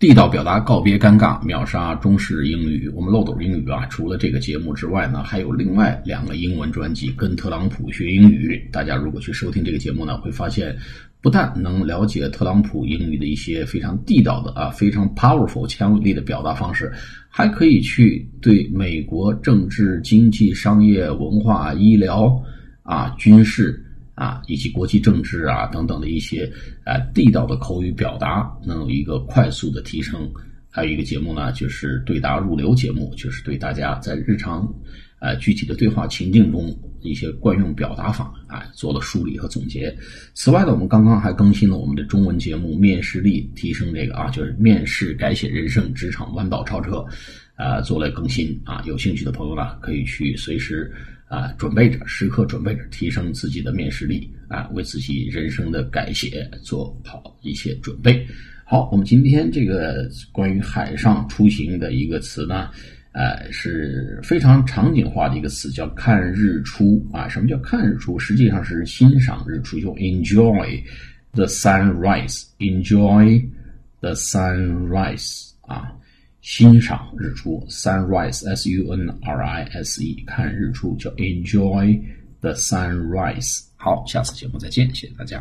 [0.00, 2.88] 地道表达告别尴尬，秒杀中式英语。
[2.94, 8.66] 我们漏斗英语啊，除了这个节目之外呢，还有另外两个英文专辑，跟特朗普学英语。
[8.72, 10.74] 大家如果去收听这个节目呢，会发现
[11.20, 16.90] 不但能了解特朗普英语的一些非常地道的啊，非常 powerful 强有力的表达方式，
[17.28, 22.42] 还可以去对美国政治、经济、商业、文化、医疗
[22.84, 23.84] 啊、军事。
[24.20, 26.44] 啊，以及国际政治啊等等的一些
[26.84, 30.30] 啊地道的口语表达，能有一个快速的提升。
[30.68, 34.68] 还有一个节目呢，就是对答入流节目，就是对大家在日常
[35.20, 39.96] 啊具体的对话情境中一些惯用表达法啊做了梳理和总结。
[40.34, 47.02] 此外呢，我们刚刚还更新了我们的中文节目《面试力提升》这个啊，就是面试改写人生，职场弯道超车，
[47.56, 48.82] 啊做了更新啊。
[48.84, 50.92] 有兴趣的朋友呢，可以去随时。
[51.30, 58.26] 啊，准备着，时刻准备着，提升自己的面试力啊，为自己人生的改写做好一些准备。
[58.64, 62.68] 好，我们今天这个关于海上出行的一个词呢，
[63.12, 67.28] 呃，是非常场景化的一个词，叫看日出啊。
[67.28, 68.18] 什么叫看日出？
[68.18, 70.82] 实际上是欣赏日出，就 enjoy
[71.30, 73.40] the sunrise，enjoy
[74.00, 75.92] the sunrise 啊。
[76.40, 82.00] 欣赏日出，sunrise，s u n r i s e，看日出叫 enjoy
[82.40, 83.60] the sunrise。
[83.76, 85.38] 好，下次节目再见，谢谢大家。